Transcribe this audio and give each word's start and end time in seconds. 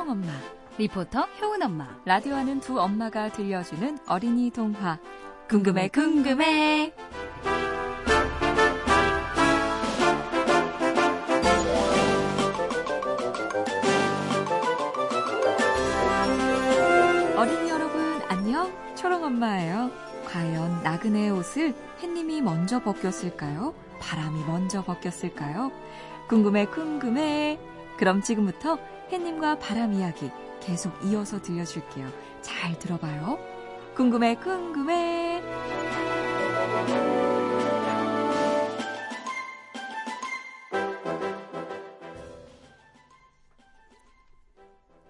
초롱엄마, 0.00 0.28
리포터 0.78 1.28
효은 1.42 1.60
엄마, 1.60 1.86
라디오 2.06 2.32
하는 2.34 2.58
두 2.58 2.80
엄마가 2.80 3.30
들려주는 3.32 3.98
어린이 4.08 4.50
동화. 4.50 4.98
궁금해, 5.46 5.88
궁금해. 5.88 6.94
어린이 17.36 17.68
여러분, 17.68 18.22
안녕. 18.28 18.72
초롱 18.96 19.22
엄마예요. 19.24 19.90
과연 20.24 20.82
나그네의 20.82 21.30
옷을 21.32 21.74
햇님이 22.02 22.40
먼저 22.40 22.82
벗겼을까요? 22.82 23.74
바람이 24.00 24.44
먼저 24.46 24.82
벗겼을까요? 24.82 25.70
궁금해, 26.26 26.64
궁금해. 26.64 27.60
그럼 27.98 28.22
지금부터 28.22 28.78
햇님과 29.10 29.58
바람 29.58 29.92
이야기 29.92 30.30
계속 30.60 30.92
이어서 31.04 31.40
들려줄게요. 31.40 32.08
잘 32.42 32.78
들어봐요. 32.78 33.38
궁금해, 33.94 34.36
궁금해. 34.36 35.42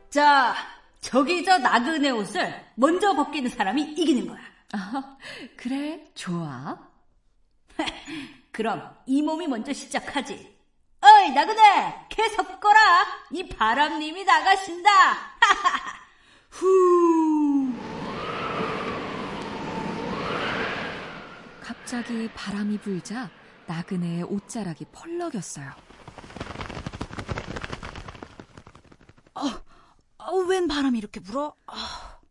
자, 0.09 0.55
저기 1.01 1.45
저 1.45 1.59
나그네 1.59 2.11
옷을 2.11 2.53
먼저 2.75 3.15
벗기는 3.15 3.49
사람이 3.51 3.83
이기는 3.97 4.27
거야. 4.27 4.41
아, 4.73 5.17
그래, 5.57 6.05
좋아. 6.15 6.79
그럼 8.51 8.97
이 9.07 9.23
몸이 9.23 9.47
먼저 9.47 9.73
시작하지. 9.73 10.60
어이, 11.21 11.33
나그네! 11.33 12.07
개 12.09 12.27
섞어라! 12.31 13.07
이 13.31 13.47
바람님이 13.47 14.25
나가신다! 14.25 14.91
후! 16.49 17.75
갑자기 21.61 22.31
바람이 22.33 22.79
불자 22.79 23.29
나그네의 23.67 24.23
옷자락이 24.23 24.87
펄럭였어요. 24.93 25.71
어, 29.35 30.37
웬 30.49 30.69
바람이 30.69 30.97
이렇게 30.99 31.21
불어? 31.21 31.55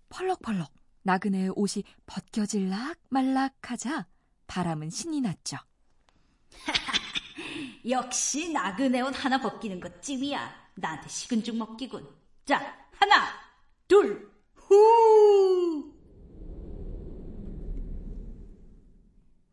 펄럭펄럭 0.10 0.72
나그네의 1.04 1.52
옷이 1.56 1.84
벗겨질락 2.08 2.98
말락 3.10 3.54
하자 3.70 4.08
바람은 4.48 4.90
신이 4.90 5.22
났죠. 5.22 5.58
역시 7.90 8.52
나그네 8.52 9.02
옷 9.02 9.26
하나 9.26 9.40
벗기는 9.40 9.80
것 9.80 10.02
찜이야. 10.02 10.70
나한테 10.76 11.10
식은 11.10 11.44
죽 11.44 11.56
먹기군. 11.58 12.08
자, 12.46 12.78
하나, 12.92 13.28
둘, 13.88 14.32
후! 14.54 15.94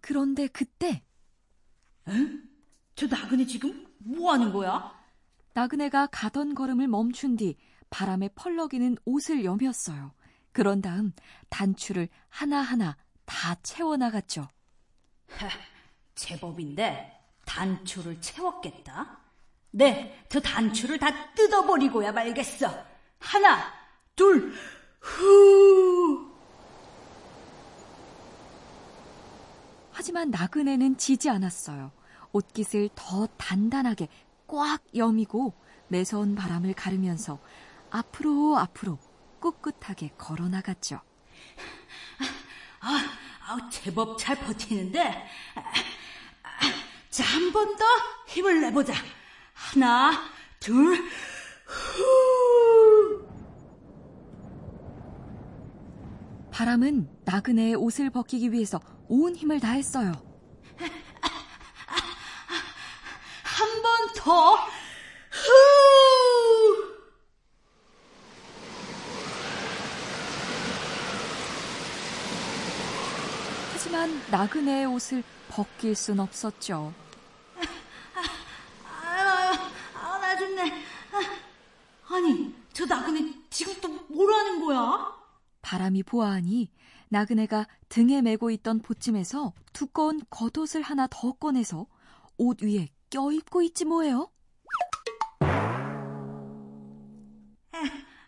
그런데 0.01 0.47
그때 0.49 1.03
저 2.95 3.07
나그네 3.07 3.47
지금 3.47 3.87
뭐 3.99 4.33
하는 4.33 4.53
거야? 4.53 4.95
나그네가 5.55 6.07
가던 6.13 6.55
걸음을 6.55 6.87
멈춘 6.87 7.37
뒤 7.37 7.57
바람에 7.91 8.29
펄럭이는 8.35 8.97
옷을 9.05 9.45
여몄어요. 9.45 10.13
그런 10.53 10.81
다음 10.81 11.13
단추를 11.49 12.09
하나하나 12.29 12.97
다 13.25 13.57
채워나갔죠. 13.63 14.47
제법인데 16.15 17.16
단추를 17.57 18.21
채웠겠다. 18.21 19.19
네, 19.71 20.25
저 20.29 20.41
단추를 20.41 20.99
다 20.99 21.33
뜯어버리고야 21.33 22.13
말겠어. 22.13 22.71
하나, 23.19 23.73
둘, 24.15 24.53
후! 25.01 26.31
하지만 29.91 30.31
나그네는 30.31 30.99
지지 30.99 31.31
않았어요. 31.31 31.93
옷깃을 32.33 32.91
더 32.95 33.27
단단하게 33.39 34.09
꽉 34.47 34.83
여미고 34.95 35.55
매서운 35.89 36.35
바람을 36.35 36.75
가르면서 36.75 37.39
앞으로 37.91 38.59
앞으로 38.59 38.99
꿋꿋하게 39.41 40.11
걸어 40.19 40.49
나갔죠. 40.49 41.01
아, 42.81 42.99
아, 43.47 43.71
제법 43.71 44.19
잘 44.19 44.37
버티는데. 44.37 45.27
자, 47.17 47.25
한 47.25 47.51
번 47.53 47.77
더 47.77 47.85
힘을 48.27 48.61
내보자. 48.61 48.93
하나, 49.55 50.13
둘, 50.61 50.97
후! 51.67 53.27
바람은 56.51 57.09
나그네의 57.25 57.75
옷을 57.77 58.11
벗기기 58.11 58.53
위해서 58.53 58.81
온 59.09 59.35
힘을 59.35 59.61
다했어요. 59.61 60.13
한 63.45 63.83
번 63.83 64.13
더, 64.15 64.55
후! 64.55 64.67
하지만 73.73 74.21
나그네의 74.31 74.87
옷을 74.87 75.23
벗길 75.49 75.95
순 75.95 76.21
없었죠. 76.21 76.93
아, 78.85 79.71
아, 79.95 80.19
나 80.19 80.37
죽네. 80.37 80.83
아, 81.13 82.15
아니, 82.15 82.55
저 82.73 82.85
나그네 82.87 83.35
지금 83.51 83.75
또 83.81 83.97
뭘 84.09 84.33
하는 84.33 84.65
거야? 84.65 85.15
바람이 85.67 86.05
보아하니 86.05 86.71
나그네가 87.09 87.67
등에 87.89 88.23
메고 88.23 88.53
있던 88.53 88.83
보찜에서 88.83 89.53
두꺼운 89.73 90.21
겉옷을 90.31 90.81
하나 90.81 91.09
더 91.11 91.33
꺼내서 91.33 91.89
옷 92.39 92.63
위에 92.63 92.91
껴입고 93.11 93.63
있지 93.63 93.85
뭐예요. 93.85 94.31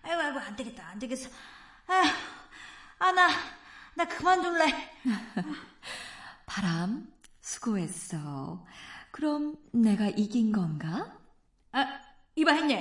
아이고, 0.03 0.21
아이고, 0.21 0.39
안 0.41 0.57
되겠다, 0.57 0.89
안 0.89 0.99
되겠어. 0.99 1.31
아, 1.87 2.03
아, 2.99 3.13
나, 3.13 3.29
나 3.95 4.09
그만둘래. 4.09 4.67
바람, 6.45 7.07
수고했어. 7.41 8.67
그럼 9.13 9.57
내가 9.71 10.09
이긴 10.09 10.51
건가? 10.51 11.17
아, 11.71 12.01
이봐, 12.35 12.51
햇님. 12.51 12.81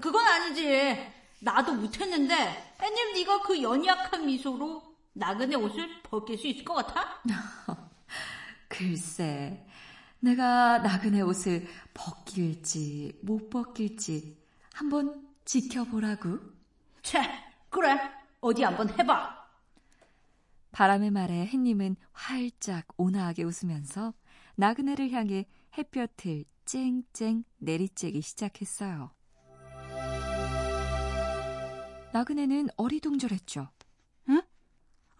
그건 0.00 0.26
아니지. 0.26 1.17
나도 1.40 1.74
못했는데, 1.74 2.74
햇님, 2.80 3.14
네가 3.14 3.42
그 3.42 3.62
연약한 3.62 4.26
미소로 4.26 4.82
나그네 5.12 5.56
옷을 5.56 6.02
벗길 6.02 6.38
수 6.38 6.46
있을 6.46 6.64
것 6.64 6.74
같아? 6.74 7.22
글쎄, 8.68 9.66
내가 10.20 10.78
나그네 10.78 11.20
옷을 11.22 11.66
벗길지 11.94 13.18
못 13.22 13.50
벗길지 13.50 14.36
한번 14.72 15.28
지켜보라고. 15.44 16.38
채, 17.02 17.20
그래. 17.70 17.98
어디 18.40 18.62
한번 18.62 18.88
해봐. 18.90 19.36
바람의 20.70 21.10
말에 21.10 21.46
햇님은 21.46 21.96
활짝 22.12 22.86
온화하게 22.96 23.42
웃으면서 23.42 24.14
나그네를 24.56 25.10
향해 25.10 25.46
햇볕을 25.76 26.44
쨍쨍 26.64 27.44
내리쬐기 27.62 28.22
시작했어요. 28.22 29.10
나그네는 32.12 32.68
어리둥절했죠. 32.76 33.68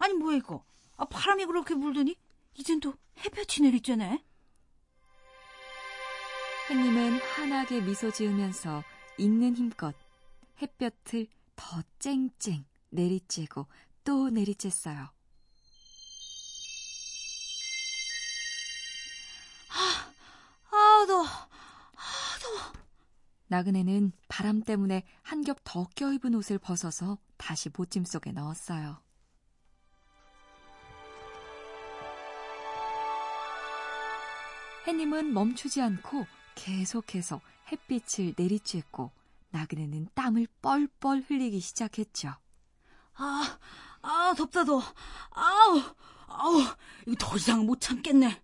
아니, 0.01 0.13
뭐야, 0.13 0.37
이거. 0.37 0.63
아, 0.95 1.05
바람이 1.05 1.45
그렇게 1.45 1.75
불더니, 1.75 2.15
이젠 2.55 2.79
또 2.79 2.93
햇볕이 3.19 3.61
내리쬐네. 3.61 4.23
햇님은 6.69 7.19
환하게 7.19 7.81
미소 7.81 8.11
지으면서 8.11 8.83
있는 9.17 9.55
힘껏 9.55 9.93
햇볕을 10.61 11.27
더 11.55 11.81
쨍쨍 11.99 12.63
내리쬐고 12.93 13.65
또 14.03 14.29
내리쬐어요. 14.29 15.09
아, 20.71 21.05
더워. 21.07 21.25
아, 21.25 22.39
더워. 22.41 22.73
나그네는 23.47 24.13
바람 24.39 24.61
때문에 24.61 25.03
한 25.21 25.43
겹 25.43 25.57
더 25.65 25.85
껴입은 25.97 26.33
옷을 26.33 26.59
벗어서 26.59 27.17
다시 27.35 27.67
보찜 27.67 28.05
속에 28.05 28.31
넣었어요. 28.31 29.01
해님은 34.87 35.33
멈추지 35.33 35.81
않고 35.81 36.25
계속해서 36.55 37.41
햇빛을 37.69 38.33
내리쬐고 38.35 39.11
나그네는 39.51 40.07
땀을 40.13 40.47
뻘뻘 40.61 41.25
흘리기 41.27 41.59
시작했죠. 41.59 42.33
아, 43.15 43.59
아, 44.01 44.33
덥다, 44.37 44.63
더워. 44.63 44.81
아우, 45.31 45.81
아우, 46.27 46.61
이거 47.05 47.15
더 47.19 47.35
이상 47.35 47.65
못 47.65 47.81
참겠네. 47.81 48.41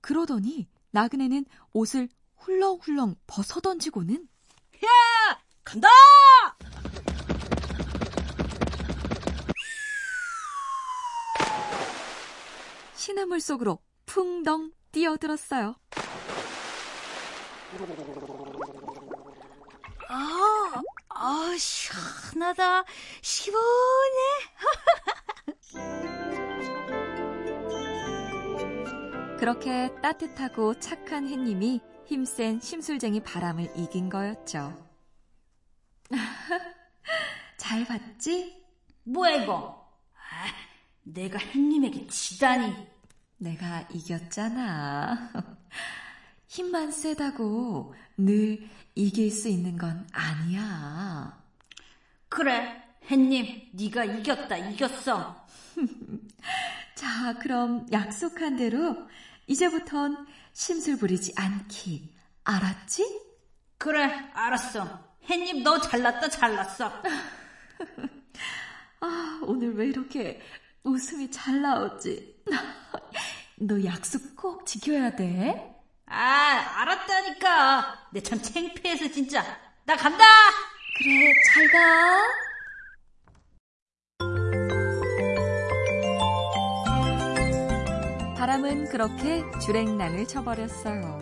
그러더니 0.00 0.68
나그네는 0.92 1.46
옷을 1.72 2.08
훌렁훌렁 2.36 3.16
벗어던지고는 3.26 4.22
야! 4.22 4.35
간다! 5.66 5.88
시냇물 12.94 13.40
속으로 13.40 13.80
풍덩 14.06 14.72
뛰어들었어요. 14.92 15.74
아, 20.08 20.82
아, 21.08 21.56
시원하다. 21.58 22.84
시원해. 23.20 23.60
그렇게 29.38 29.92
따뜻하고 30.00 30.78
착한 30.78 31.28
햇님이 31.28 31.80
힘센 32.06 32.58
심술쟁이 32.60 33.20
바람을 33.20 33.72
이긴 33.76 34.08
거였죠. 34.08 34.85
잘 37.56 37.84
봤지? 37.84 38.62
뭐야, 39.04 39.42
이거? 39.42 39.90
아, 40.14 40.46
내가 41.02 41.38
햇님에게 41.38 42.06
지다니. 42.08 42.74
내가 43.38 43.86
이겼잖아. 43.92 45.30
힘만 46.46 46.90
세다고 46.90 47.94
늘 48.16 48.68
이길 48.94 49.30
수 49.30 49.48
있는 49.48 49.76
건 49.76 50.06
아니야. 50.12 51.42
그래, 52.28 52.82
햇님, 53.10 53.68
네가 53.72 54.04
이겼다, 54.04 54.56
이겼어. 54.56 55.46
자, 56.94 57.34
그럼 57.38 57.86
약속한 57.92 58.56
대로 58.56 58.96
이제부턴 59.46 60.26
심술 60.52 60.96
부리지 60.98 61.34
않기. 61.36 62.14
알았지? 62.44 63.20
그래, 63.78 64.06
알았어. 64.32 65.15
햇님, 65.28 65.62
너 65.62 65.80
잘났다, 65.80 66.28
잘났어. 66.28 67.02
아, 69.00 69.40
오늘 69.42 69.74
왜 69.76 69.86
이렇게 69.86 70.40
웃음이 70.84 71.30
잘 71.30 71.60
나오지? 71.60 72.42
너 73.60 73.82
약속 73.84 74.36
꼭 74.36 74.64
지켜야 74.66 75.14
돼. 75.16 75.74
아, 76.06 76.80
알았다니까. 76.80 78.08
내 78.12 78.20
참 78.20 78.40
창피해서 78.40 79.08
진짜. 79.08 79.42
나 79.84 79.96
간다! 79.96 80.24
그래, 80.98 81.32
잘 81.52 81.68
가. 81.70 82.26
바람은 88.36 88.88
그렇게 88.90 89.42
주랭랑을 89.64 90.26
쳐버렸어요. 90.26 91.20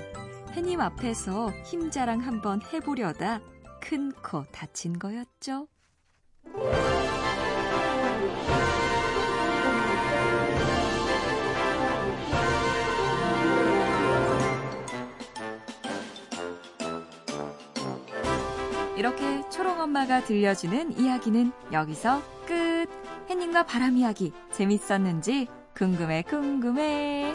해님 0.53 0.81
앞에서 0.81 1.51
힘자랑 1.65 2.21
한번 2.21 2.61
해보려다 2.73 3.41
큰 3.84 4.12
코 4.22 4.44
다친 4.50 4.98
거였죠. 4.98 5.69
이렇게 18.96 19.48
초롱 19.50 19.81
엄마가 19.81 20.25
들려주는 20.25 20.98
이야기는 20.98 21.52
여기서 21.72 22.22
끝. 22.46 22.88
햇님과 23.28 23.64
바람 23.64 23.96
이야기 23.96 24.32
재밌었는지 24.52 25.48
궁금해 25.75 26.22
궁금해. 26.22 27.34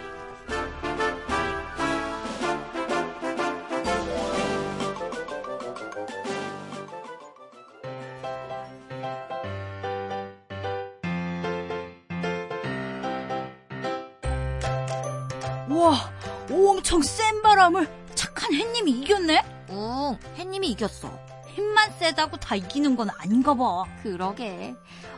와, 15.70 16.12
엄청 16.52 17.02
센 17.02 17.42
바람을 17.42 17.88
착한 18.16 18.54
햇님이 18.54 18.92
이겼네? 19.02 19.44
응, 19.70 20.18
햇님이 20.36 20.70
이겼어. 20.72 21.12
힘만 21.54 21.92
세다고 22.00 22.38
다 22.38 22.56
이기는 22.56 22.96
건 22.96 23.10
아닌가 23.18 23.54
봐. 23.54 23.84
그러게. 24.02 24.74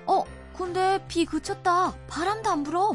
어, 0.06 0.24
근데 0.58 1.00
비 1.08 1.26
그쳤다. 1.26 1.94
바람도 2.08 2.50
안 2.50 2.64
불어. 2.64 2.92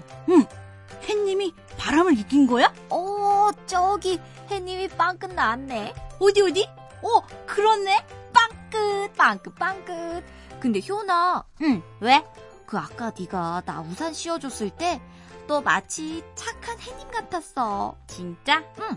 햇님이 1.09 1.55
바람을 1.79 2.19
이긴 2.19 2.47
거야? 2.47 2.73
어, 2.91 3.51
저기 3.67 4.21
햇님이 4.51 4.89
빵끝 4.89 5.33
나왔네. 5.33 5.95
어디 6.21 6.43
어디? 6.43 6.69
어, 7.03 7.23
그렇네. 7.47 8.05
빵끝, 8.35 9.15
빵끝, 9.17 9.55
빵끝. 9.55 10.25
근데 10.61 10.81
효나, 10.87 11.45
응, 11.63 11.83
왜? 12.01 12.23
그 12.67 12.77
아까 12.79 13.13
네가 13.19 13.63
나 13.65 13.81
우산 13.81 14.13
씌워줬을 14.13 14.71
때 14.71 15.01
너 15.47 15.61
마치 15.61 16.25
착한 16.35 16.66
햇님 16.87 17.11
같았어. 17.11 17.97
진짜? 18.07 18.63
응. 18.81 18.97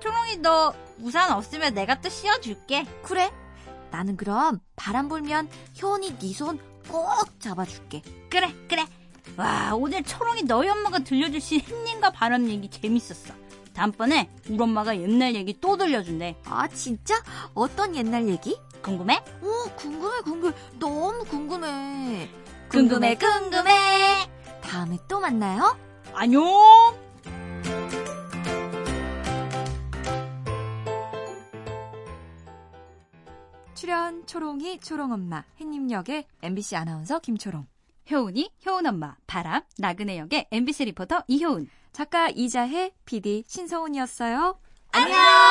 초롱이 0.00 0.38
너 0.38 0.74
우산 0.98 1.30
없으면 1.32 1.74
내가 1.74 2.00
또 2.00 2.08
씌워줄게. 2.08 2.84
그래? 3.02 3.32
나는 3.90 4.16
그럼 4.16 4.60
바람 4.76 5.08
불면 5.08 5.48
효원이 5.80 6.18
네 6.18 6.32
손 6.32 6.58
꼭 6.88 7.08
잡아줄게. 7.40 8.02
그래, 8.28 8.52
그래. 8.68 8.84
와, 9.36 9.72
오늘 9.74 10.02
초롱이 10.02 10.42
너희 10.42 10.68
엄마가 10.68 10.98
들려주신 10.98 11.60
햇님과 11.60 12.10
바람 12.10 12.48
얘기 12.50 12.68
재밌었어. 12.68 13.32
다음번에 13.72 14.28
우리 14.50 14.60
엄마가 14.60 14.96
옛날 15.00 15.34
얘기 15.34 15.58
또 15.60 15.76
들려준대. 15.76 16.36
아, 16.44 16.66
진짜? 16.68 17.14
어떤 17.54 17.94
옛날 17.96 18.28
얘기? 18.28 18.58
궁금해? 18.82 19.22
오, 19.42 19.70
궁금해, 19.76 20.20
궁금해. 20.22 20.54
너무 20.78 21.24
궁금해. 21.24 22.28
궁금해, 22.68 23.14
궁금해. 23.14 24.28
다음에 24.60 24.98
또 25.08 25.20
만나요. 25.20 25.76
안녕! 26.14 26.42
출연 33.74 34.26
초롱이 34.26 34.80
초롱엄마 34.80 35.44
햇님 35.60 35.90
역의 35.90 36.24
MBC 36.42 36.76
아나운서 36.76 37.18
김초롱 37.18 37.66
효은이, 38.10 38.50
효은엄마, 38.66 39.16
바람, 39.26 39.62
나그네 39.78 40.18
역의 40.18 40.48
MBC 40.50 40.86
리포터 40.86 41.22
이효은. 41.28 41.68
작가 41.92 42.28
이자혜 42.28 42.92
PD 43.04 43.44
신서훈이었어요. 43.46 44.58
안녕! 44.92 45.41